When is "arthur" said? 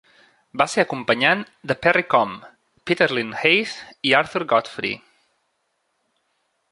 4.21-4.45